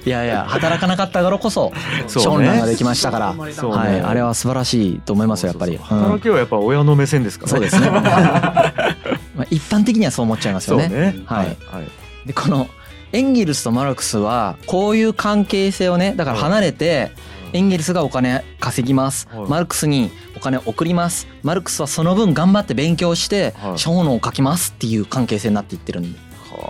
[0.05, 1.73] いやいや働かなかったからこそ
[2.09, 3.35] 長男ができましたから。
[3.35, 3.41] ね。
[3.41, 5.79] はい、あれは素晴らしいと思いますよやっぱり。
[5.79, 7.89] 働きはやっぱ親の目線ですからそうですね。
[7.91, 11.17] まあ一般的にはそう思っちゃいますよね。
[11.27, 11.47] はい。
[11.47, 11.89] はい
[12.27, 12.69] でこの
[13.13, 17.11] エンゲルスとマルクスはこういう関係性をねだから離れて
[17.53, 19.29] エンゲルスがお金稼ぎます。
[19.31, 19.49] はい。
[19.49, 21.27] マルクスにお金を送ります。
[21.43, 23.79] マルクスはその分頑張って勉強してはい。
[23.79, 26.19] 小脳を書きますっていう関係性になっていってるんで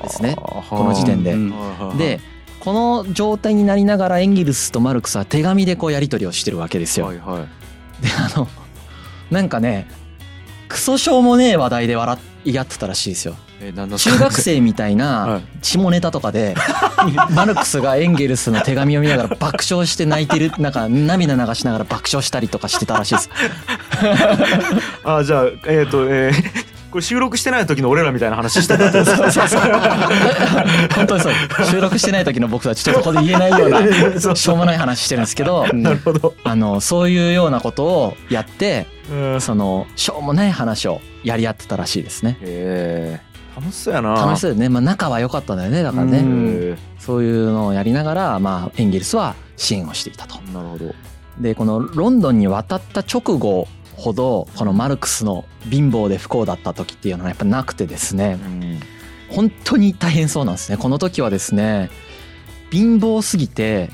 [0.09, 0.35] すね。
[0.37, 1.33] ここの時点で。
[1.33, 1.99] うん。
[1.99, 2.21] で
[2.61, 7.07] この状態になりながらエンゲルスとマルクスは手紙でこうやり取りをしてるわけですよ。
[7.07, 8.03] はいはい。
[8.03, 8.47] であの
[9.31, 9.89] なんかね
[10.69, 13.37] クソしょうもねえ話題で笑い合ってたらしいですよ
[13.99, 15.43] 中学生みたい はない。
[15.63, 16.55] 下ネタとかで
[17.31, 23.31] マルクスがエンゲルスの手紙を見ながら爆笑して泣いてるなんか涙流しながら爆笑したりとかしてたらしいです。
[25.05, 29.61] あじゃあえっ、とえーこれ収録してない時の俺らみたいな話してたってそうそうそう。
[30.95, 31.33] 本当にそう。
[31.65, 36.35] 収録してない時の僕たちちょっとここで言えないようなしょうもない話してるんですけどなるほど。
[36.45, 39.41] あのそういうようなことをやってうん。
[39.41, 42.37] そのしょうもない話をやり合ってたらしいですね。
[42.43, 43.32] へえ
[43.63, 44.15] 楽しそうやな。
[44.15, 45.83] 楽しそうだよね、まあ、仲は良かったんだよね。
[45.83, 50.41] だからね、そういうのをやりながら、まあ、エンゲルスは支援をしていたと。
[50.49, 50.95] えなるほど。
[51.41, 58.39] でこのロンドンに渡った直後ほどこのマルクスの貧乏で不幸だった時っていうのはやっぱなくてですね。
[58.45, 58.81] うん。
[59.31, 60.77] 本当に大変そうなんですね。
[60.77, 61.91] この時はですね
[62.71, 63.91] 貧乏すぎて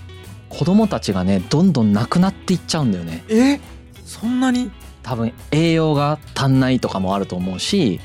[0.48, 3.22] 子供たちがねどんどん亡くなっていっちゃうんだよね。
[3.28, 3.60] え？
[4.04, 4.70] そんなに？
[5.02, 8.00] 多分栄養が足んないとかもあると思うし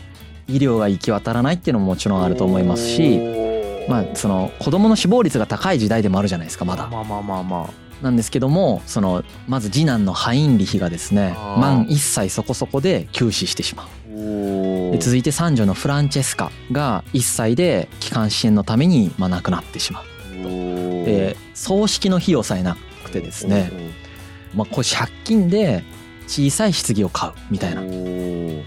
[0.48, 3.20] 医療が行き渡らないっていうのももちろんあると思いますし
[3.88, 6.88] まあその子供の死亡率が高い時代でもあるじゃないですかまだ。
[6.88, 7.70] まあまあまあま
[8.02, 13.88] なんですけどもそのまず次男のハインリヒがですね満1歳そこそこで急死してしまう。
[14.16, 20.04] おで続いて三女のフランチェスカが1歳で気管支炎のためにまあ亡くなってしまう。
[20.46, 23.72] おで葬式の費用さえなくてですね、
[24.54, 25.84] まあ、これ借金で
[26.28, 27.82] 小さい棺を買うみたいな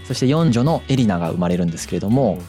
[0.07, 2.39] そして四女のエリナが生まれるんですけれども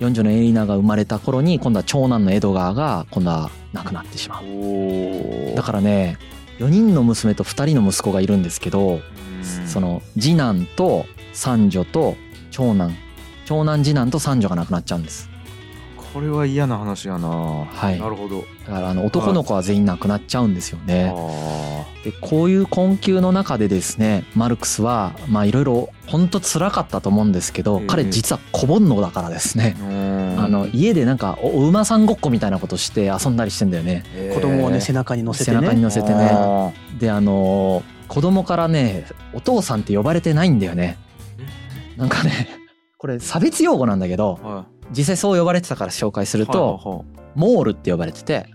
[0.00, 5.54] 四女のエリナが生まれた頃に今度は長男のエドガーが今度は亡くなってしまう。
[5.54, 6.18] だからね
[6.58, 9.00] 4人の娘と2人の息子がいるんですけど
[9.66, 12.16] その次男と三女と
[12.50, 12.94] 長男
[13.44, 15.28] 長男次男と三女が亡くなっちゃうんです
[16.14, 17.28] これは嫌な話やな。
[17.28, 17.98] はい。
[17.98, 18.44] なるほど。
[18.68, 21.12] だからあの男の子は全員亡くなっちゃうんですよね。
[21.12, 27.86] あでこういう困窮の中でですねマルクスはまあいろいろ本当辛かったと思うんですけどええ。
[27.88, 29.74] 彼実は小煩悩だからですね。
[29.76, 34.04] ーあの家でなんかおお馬さんごっこみたいなことして遊んだりしてんだよね。
[34.34, 36.30] 子供をねへ背中に乗せて背中にね乗せてね。
[36.32, 40.96] あであの子供からねお父さんって呼ばれてないんだよね。
[41.96, 42.60] なんかね
[42.98, 48.46] これ差別用語なんだけどーは実際そう呼ばれてたから紹介するいとはモールって呼ばれてて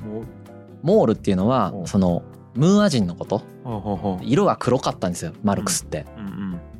[0.83, 1.83] モールっていうのはう。
[1.83, 2.23] んその
[2.55, 3.41] ムーア人のこと。
[4.23, 6.05] 色が黒かったんですよマルクスって。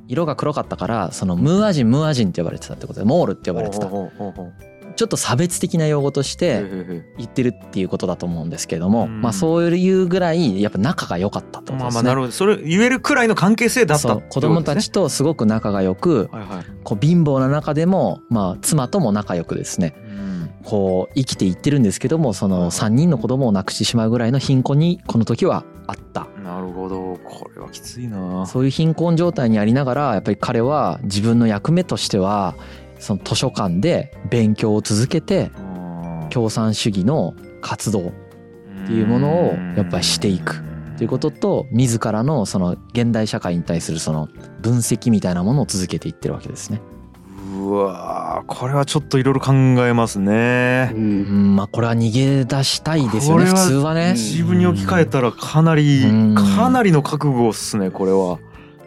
[0.07, 3.85] 色が黒かったからそのムーア人ムーア人って呼ばれてたってことでモールって呼ばれてた
[4.99, 9.21] ちょっと差別的な用語としへて言ってるっていうことだと思うんですけれどもうん。
[9.21, 11.77] まあそういうぐらいやっぱ仲が良かったってこと。
[11.77, 12.33] ですねまあまあなるほど。
[12.33, 14.23] それ言えるくらいの関係性だったそう。
[14.27, 16.65] 子供たちとすごく仲が良くはいはい。
[16.83, 20.49] こう貧乏な中でもまあ妻とも仲良くですねうん。
[20.65, 26.27] こう生きていってるんですけどもその3人の子供を亡くしてしまうぐらいの貧困にこの時はあった。
[26.43, 27.17] なるほど。
[27.23, 28.45] これはきついな。
[28.47, 32.55] そういう貧困状態にありながらやっぱり彼は自分の役目としては
[32.99, 35.51] その図書館で勉強を続けて
[36.29, 38.11] 共産主義の活動っ
[38.87, 40.61] ていうものをやっぱりしていく。
[40.97, 44.27] ということと自らのその現代社会に対するその
[44.61, 46.81] 分析みたいなものを続けていってるわけですね。
[47.55, 50.91] うわーこれはちょっといろいろ考えますね。
[50.93, 51.53] ううん。
[51.53, 54.11] んまあこれは逃げ出したいですよね普通はね。
[54.13, 56.35] 自分に置き換えたらかなりうん。
[56.35, 58.39] かなりの覚悟っすねこれは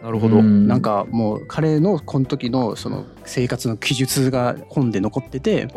[0.03, 0.39] なるほど。
[0.39, 0.67] うん。
[0.67, 5.67] なんかもう彼のこの時のその生活の記述が本で残ってて、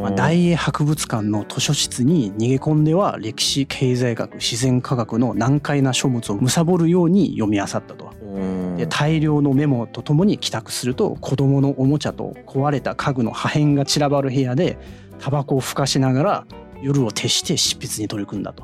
[0.00, 8.12] まあ、大英博物館の図書室に逃げ込んでは歴史経済学自然科学の難解な書物を貪るように読み漁ったと。
[8.76, 14.78] で大量のメモとともに帰宅すると子供のおもちゃと壊れた家具の破片が散らばる部屋で
[15.18, 16.46] タバコをふかしながら
[16.80, 18.62] 夜を徹して執筆に取り組んだと。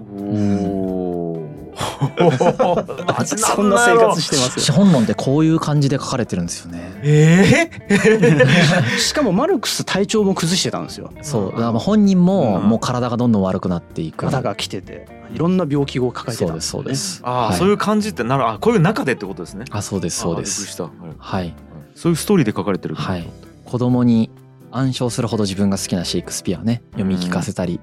[2.20, 4.76] おマジそんな生活してます資よ。
[4.76, 6.92] 本論ってこういう感じで書かれてるんですよね。
[7.02, 7.70] え
[8.98, 11.10] しかもマルクス体調も崩してたんですよ。
[11.22, 14.26] そうだからまあ本人もうんもう体がどんどん悪くなっていく。
[14.26, 17.16] 肩が来てていろんな病気を抱えてそうですたんです。
[17.16, 17.20] そうです。
[17.24, 20.76] ああ、はいそういう感じってなるあこういう中でってことですねあそうですそうです。
[20.76, 21.54] たはいはい
[21.94, 23.28] そういうストーリーで書かれてるはい
[23.64, 24.30] 子供に
[24.70, 27.80] 暗唱するほど自分が好きなシェイクスピアをね読み聞かせたり、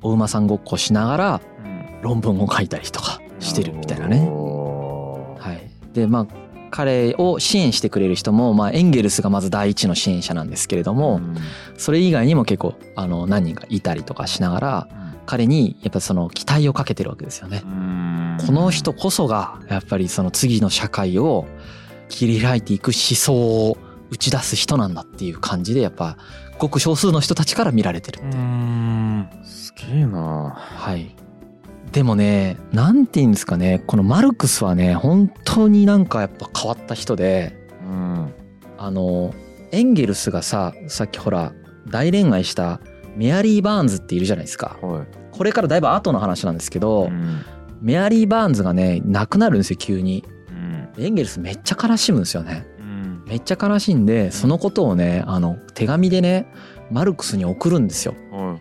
[0.00, 4.18] お馬さんごっこしながらうん論文を書いたりとかしてるみたいなね。
[4.18, 6.26] はい、でまあ
[6.70, 11.36] 彼を支援してくれる人も、まあ、エンゲルスがまず第一の支援者なんですけれども、ん
[11.76, 14.88] それ以外にも結構あの何人かいたりとかしながら
[15.24, 17.62] 彼にやっぱその期待をかけてるわけですよね。
[17.64, 21.46] うんこの人こそがやっぱりその次の社会を
[22.08, 23.78] 切り開いていく思想を
[24.10, 26.16] 打ち出す人なんだっていう感じでやっぱ
[26.58, 28.20] ごく少数の人たちから見られてる。
[28.22, 31.14] うんすげえなはい。
[31.94, 38.34] でもね、なんて言うんですかね、このマルクスはね、本当になんかやっぱ変わった人で、うん。
[38.76, 39.32] あの、
[39.70, 41.52] エンゲルスがさ、さっきほら、
[41.86, 42.80] 大恋愛した
[43.14, 44.76] メアリー・バーンズっているじゃないですか。
[44.82, 45.06] はい。
[45.30, 47.44] これからだいぶ後の話なんですけど、うん。
[47.80, 50.24] メアリー・バーンズがね、亡くなるんですよ、急に。
[50.96, 51.04] うん。
[51.04, 52.66] エンゲルスめっちゃ悲しむんですよね。
[52.80, 53.22] うん。
[53.24, 56.46] めっちゃ悲しいんでそのことをねあの手紙でね
[56.90, 58.14] マルクスに送るんですよ。
[58.32, 58.58] は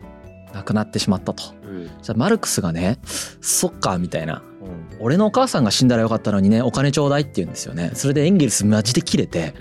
[0.54, 1.44] 亡くなってしまったと。
[1.44, 1.48] い
[1.86, 3.00] えじゃあマルクスがね
[3.42, 4.42] 「そっか」みたいな。
[4.62, 7.92] えうん「俺のお母さんが死んだらよかったのにねお金ちょうだい」って言うんですよね。
[7.96, 9.54] それでエンゲルスマジで切れて。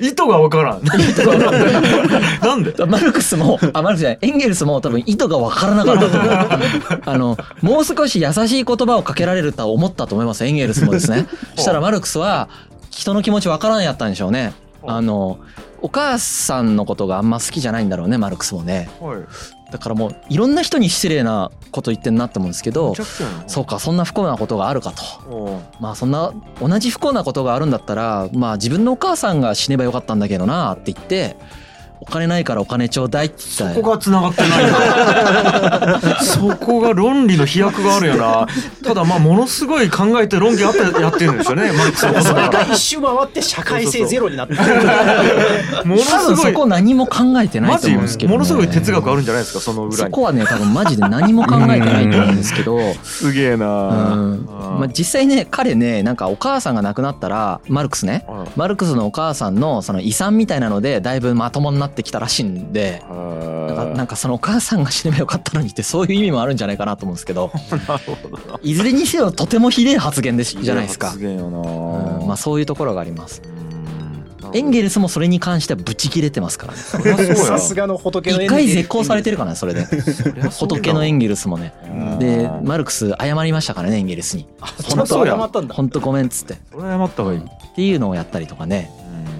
[0.00, 0.82] 意図がわからん。
[0.84, 2.74] なんで？
[2.86, 11.26] マルクスもあマルクスじゃないエンゲルスも多分意図が分からなかったと思うあのもう少し優しい言葉をかけられるとは思ったと思いますエンゲルスもですね
[11.56, 12.48] したらマルクスは
[12.90, 14.52] 人の気持ち分からんやったんでしょうね
[14.86, 15.38] あの
[15.82, 18.88] お母さんのことがあんま好きじゃないんだろうねマルクスもね。
[19.00, 19.22] はい。
[19.70, 22.92] だからもういろんな人に失礼なこと言ってんなって思うんですけど
[23.46, 25.60] そうかそんな不幸なことがあるかと。
[25.78, 31.36] まあそんな同じ不幸なことがあるんだったらまあ自分のお母さんが死ねばよかったんだけどなって言って
[32.00, 36.00] お金ないからお金ちょうだいって言ったそこが繋がってないな。
[36.24, 38.46] そこが論理の飛躍があるよな。
[38.82, 41.72] ただまあものすごい考えて論議あってやってるんでしょうね。
[41.72, 44.54] マルクスそれが一周回って社会性ゼロになって。
[44.54, 49.96] もの多分すごいそこ何も考えてないと思うんですけど、ね、ものすごい哲学あるんじゃないですかその裏に。
[49.96, 53.66] そこはね多分マジで何も考えてないと思うんですけどすげえな。
[53.66, 67.50] うんまあ、実際ね彼ねなんかお母さんが亡くなったらマルクスねあマルクスのお母さんのその遺産みたいなのでだいぶまともになってきたらしいんでなんかなんかそのお母さんが死ねばよかったのにってそういう意味もあるんじゃないかなと思うんですけど
[67.86, 68.60] なるほどな。
[68.62, 71.20] いずれにせよとてもひでえ発言ですじゃないですか発。
[71.20, 71.58] 言よな。
[71.58, 73.42] うんまあそういうところがあります。
[73.44, 73.60] うん
[74.52, 76.78] エンゲルスもそれに関してはブチ切れてますからね。
[77.36, 79.84] さすがの仏の一回絶交されてるからねそれで。
[80.50, 81.72] 仏のエンゲルスもね。
[81.84, 84.48] うんでマルクス謝りましたからねエンゲルスに。
[84.60, 86.54] 本当謝ったんだ本当ごめんっつって。
[86.54, 87.42] っそれは謝った方がいい。
[87.76, 88.90] ていうのをやったりとかね。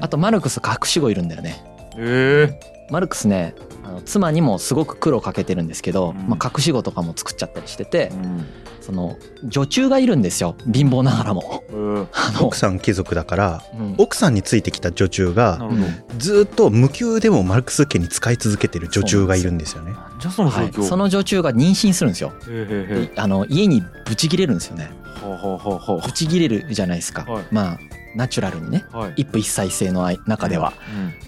[0.00, 1.69] あとマルクス隠し子いるんだよね。
[1.96, 2.58] え
[2.90, 8.14] マルクスねあの妻にもすごく苦労かけてるんですけど、うんまあ、隠し子とかも作っちゃったりしててえ。
[8.14, 8.46] うん
[8.80, 11.62] その女中がいるんですよ貧乏ながらも。
[11.70, 15.70] うんあの奥さん貴族だからうん奥さんについてきた女中なが。
[16.16, 19.92] ずっと無給でもマルクス家に使い続けてる女中がいるんですよね。
[20.18, 20.82] じゃあその状はい、況。
[20.82, 22.32] その女中が妊娠するんですよ。
[23.16, 24.90] あの家にブチ切れるんですよね。
[26.02, 27.24] ブチ切れるじゃないですか。
[27.30, 27.78] はいまあ
[28.14, 28.98] ナチュラルにねあ。
[28.98, 29.14] はい。
[29.18, 30.72] 一夫一妻制の中では。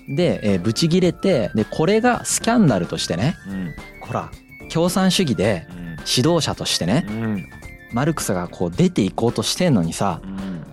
[0.08, 0.16] うん。
[0.16, 3.74] で、えーブチ切れてでこれがスキャンダルとしてねうん。
[4.00, 4.30] ほら
[4.72, 5.82] 共産主義でうん。
[6.06, 7.46] 指導者としてねうん。
[7.92, 10.64] マルクスがこう出ていこうとしてんのにさうん。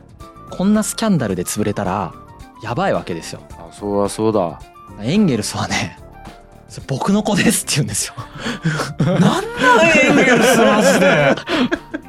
[0.50, 2.14] こんなスキャンダルで潰れたら
[2.64, 3.42] やばいわけですよ。
[3.52, 4.60] あ、そうだそうだ。
[5.02, 5.98] エンゲルスはね
[6.88, 8.14] 僕の子ですって言うんですよ。
[9.06, 11.36] なんだエンゲルスマジで。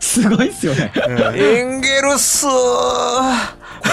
[0.00, 0.92] すごいっすよね。
[1.34, 2.46] エンゲルス。
[2.46, 2.52] こ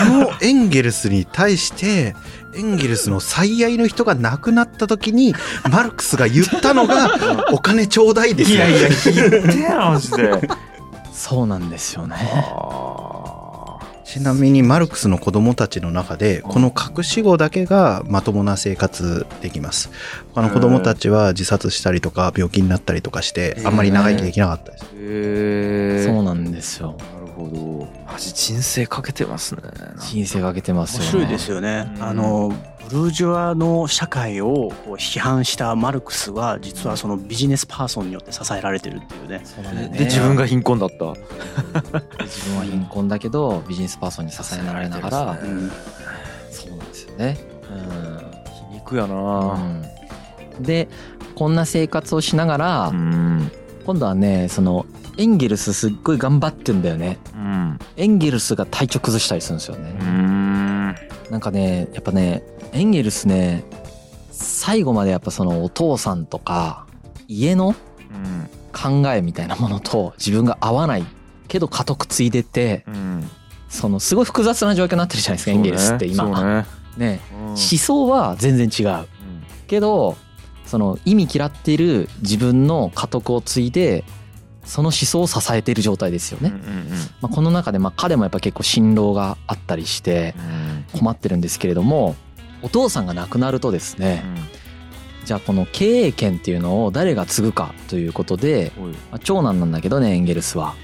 [0.05, 2.15] のエンゲルスに対して
[2.55, 5.35] エンゲルスの最愛の人が亡くなった時に
[5.69, 8.57] マルクスが言ったのが「お金ちょうだい」ですよ。
[8.57, 10.49] いやいや言ってやマジで。
[11.13, 12.15] そうなんですよね。
[14.15, 19.91] あちなみにマルクスの子供たちの中でこの隠し子だけがまともな生活できます。
[20.33, 24.85] 他の子供たちは自殺したりとか病気になったりとかしてあんまり長生きできなかったです。
[24.85, 26.05] ーへえ。
[26.05, 26.97] そうなんですよ。
[27.35, 27.87] なるほど。
[28.11, 29.61] マジ人生かけてますね。
[29.99, 31.05] 人生かけてますよね。
[31.05, 31.91] 面白いですよね。
[31.97, 32.53] うんあの
[32.87, 39.41] ブルージュアの社会をこう批判したマルクスは実はそのビジネスパーソンによって支えられてるっていうね。
[39.43, 41.15] そうねで自分が貧困だった。
[42.23, 45.71] 自分は貧困だけどビジネスパーソンに支えられながら、支えられてうん
[46.51, 47.37] そうなんですよね。
[48.71, 49.15] 皮肉やうんな。
[49.53, 49.85] うん
[50.61, 50.87] で
[51.33, 53.51] こんな生活をしながら、うん。
[53.85, 54.85] 今度はねその
[55.17, 57.17] エンゲルスすっごい頑張ってんだよね。
[57.33, 57.79] うん。
[57.97, 59.97] エンゲルスが体調崩したりするんですよね。
[59.99, 60.95] うん。
[61.31, 63.63] なんかねやっぱねエンゲルスね
[64.31, 66.85] 最後までやっぱそのお父さんとか
[67.27, 67.75] 家の
[68.73, 71.05] 考えみたいなものと自分が合わない
[71.47, 73.29] けど家督継いでてうん。
[73.69, 76.61] そのすごい複雑な状況になってるじゃないですか、エンゲルスって今。
[76.61, 76.65] ね。
[76.97, 79.07] ねうん思想は全然違う
[79.67, 80.17] けど
[80.65, 84.03] その意味嫌っている自分の家督を継いで
[84.65, 86.51] その思想を支えている状態ですよね。
[87.21, 90.35] まあ、この中でまあ彼もやっぱ結構辛労があったりして
[90.93, 92.15] うん困ってるんですけれども
[92.61, 94.23] お父さんが亡くなるとですね
[95.25, 98.71] じゃあこの経営権っていうのを誰が継ぐかということで、
[99.11, 100.75] まあ長男なんだけどねエンゲルスは。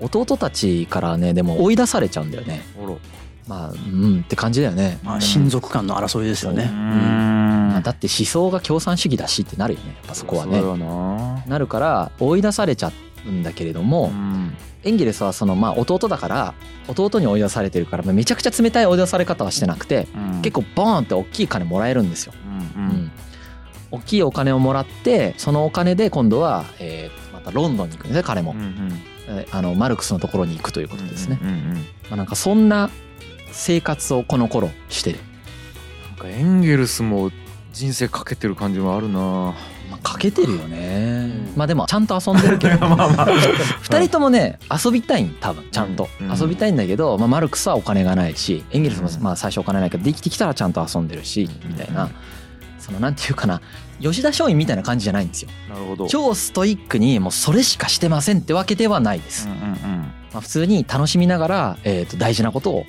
[0.00, 2.62] 弟たちからねでも追い出されちゃうんだよね。
[3.48, 6.64] まあうんって感じだよね、まあ親族間の争いですよね。
[6.64, 7.48] ううん。
[7.68, 10.60] まあ、だって思想が共産主義だしってなるよねやっぱそこはね。
[10.60, 11.42] な。
[11.46, 12.92] なるから追い出されちゃう
[13.30, 16.54] んだけれども、うんエンゲルスはそのまあ弟だから
[16.86, 22.32] 弟に追い出されてるからまあめちゃくちゃ冷たい追い出され方はしてなくてうん結構ボーンって大きい金もらえるんですよ。
[22.76, 23.12] ううんん
[23.90, 28.58] 大きいお金をもらってそのお金で今度は、えーまたロンドンに行くんですね彼もうん。
[28.60, 31.38] うんえあのマルクスのところに行くということですね。
[31.42, 32.88] うんうんうんまあ、なんかそんな
[33.50, 35.18] 生活をこの頃してる。
[36.08, 37.30] なんかエンゲルスも
[37.72, 39.54] 人生かけてる感じもあるな
[40.02, 41.30] まあ、かけてるよね。
[41.56, 42.78] まあでもちゃんと遊んでるけど。
[42.88, 43.28] まあまあ。
[43.82, 46.30] 二人ともね遊びたいん多分ちゃんと、うん。
[46.30, 46.38] うん。
[46.38, 49.22] 遊びたいんだけど、まあ、マルクスはお金がないしエンゲルスもうん。
[49.22, 52.10] まあ最初お金ないけどできてきたらちゃんと遊んでるしみたいな。
[52.78, 53.60] そのなんていうかな
[54.00, 55.50] 吉田松陰みたいな感じじゃないんですよ。
[55.68, 56.06] なるほど。
[56.06, 59.76] 超ストイックにもうそれしかしてませんってわけではないです、うんうんうん。
[60.32, 62.86] まあ、普通に楽しみながら、えー、と大事なことを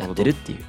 [0.00, 0.64] やってるっていう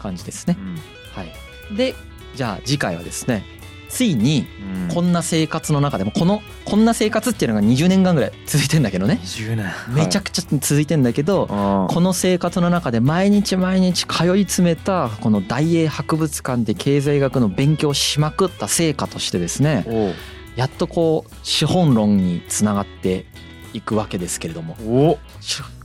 [0.00, 0.56] 感じですね。
[0.58, 0.74] うん。
[1.12, 1.76] はい。
[1.76, 1.94] で
[2.34, 3.44] じゃあ次回はですね
[3.88, 4.46] ついに
[4.88, 4.94] うん。
[4.94, 9.20] こんな生活の中でもこのこんな生活っていうのが20年間ぐらい続いてんだけどね。
[9.22, 9.66] 20年。
[9.88, 20.12] めちゃくちゃ続いてんだけど、ゃこの生活の中で毎日毎日通い詰めたこの大英博物館で経済学の勉強しまくった成果としてですねお
[20.58, 23.26] やっとこう資本論につながって
[23.72, 25.18] いくわけですけれども。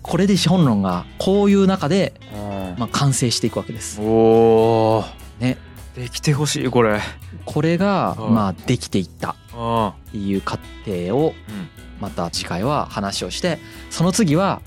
[0.03, 4.01] これで資本論がこういう中で、おまあ、完成していくわけです。
[4.01, 5.57] ね
[5.95, 6.99] できてほしいこれ。
[7.45, 8.33] これがうん。
[8.33, 9.35] まあできていった。
[9.53, 11.69] あっていう過程をうん。
[12.01, 14.61] また次回は話をしてその次は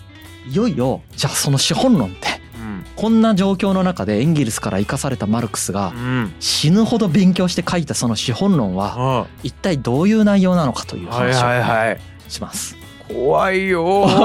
[0.49, 2.19] いよいよじゃあその資本論って
[2.57, 2.85] うん。
[2.95, 6.35] こんな状況の中でエンゲルスから生かされたマルクスがうん。
[6.41, 12.01] 死ぬほど勉強して書いたその資本論はあ一体どういう内容なのかというはい話をはいはい。
[12.29, 12.77] します。
[13.09, 14.09] 怖いよ。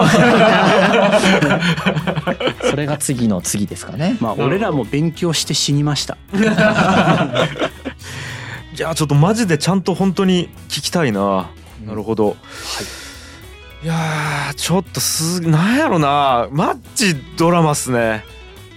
[2.70, 4.18] それが次の次ですかね。
[4.20, 6.18] まあ俺らも勉強して死にました。
[8.74, 11.50] じゃあちょっとマジでちゃんと本当に聞きたいな。
[11.86, 12.38] なるほど、
[13.84, 16.48] い、やーちょっとすなんやろな。
[16.52, 18.24] マッチドラマっすね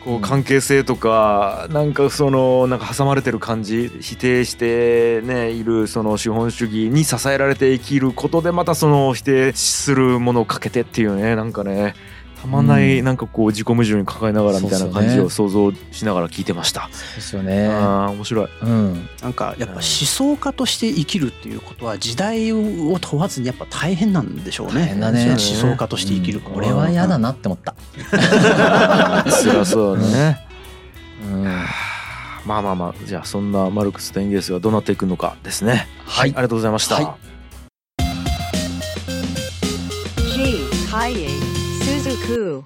[0.05, 11.95] こう関係性とか、なんかそのなんか挟まれてる感じ否定してねいるその資本主義に支えられて生きることでまたその否定するものをかけてっていうねなんかね。
[12.45, 16.90] たまんないうんなんかこう自己矛盾に抱えながらみたいな感じを想像しながら聞いてました。
[16.92, 17.68] そうですよね。
[17.68, 18.49] あー面白い。
[18.62, 19.09] うん。
[19.22, 27.74] なんかやっぱ思想家として生きるっていうことは時代を問わずにやっぱ大変なんでしょうね大変だね思想家として生きること俺は嫌だなって思った。
[28.12, 30.47] 辛そうだね。
[31.24, 31.45] うん。
[31.45, 35.88] まあまあまあじゃあそんなマルクスとエンゲルスがどうなっていくのかですね。
[36.05, 36.97] はいありがとうございました。
[36.97, 37.34] はい
[42.27, 42.64] Who?